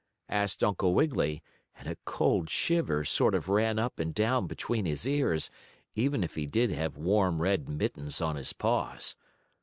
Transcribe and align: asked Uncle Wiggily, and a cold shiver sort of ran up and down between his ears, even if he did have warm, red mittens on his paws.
asked 0.29 0.63
Uncle 0.63 0.95
Wiggily, 0.95 1.43
and 1.77 1.87
a 1.87 1.95
cold 2.05 2.49
shiver 2.49 3.03
sort 3.03 3.35
of 3.35 3.49
ran 3.49 3.77
up 3.77 3.99
and 3.99 4.15
down 4.15 4.47
between 4.47 4.83
his 4.87 5.07
ears, 5.07 5.51
even 5.93 6.23
if 6.23 6.33
he 6.33 6.47
did 6.47 6.71
have 6.71 6.97
warm, 6.97 7.39
red 7.39 7.69
mittens 7.69 8.19
on 8.19 8.35
his 8.35 8.51
paws. 8.51 9.15